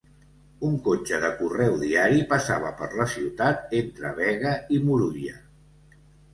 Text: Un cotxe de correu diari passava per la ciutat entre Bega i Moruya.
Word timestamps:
Un 0.69 0.77
cotxe 0.87 1.19
de 1.23 1.29
correu 1.41 1.77
diari 1.83 2.25
passava 2.33 2.73
per 2.81 2.89
la 3.03 3.07
ciutat 3.13 3.79
entre 3.83 4.17
Bega 4.23 4.57
i 4.77 4.83
Moruya. 4.91 5.41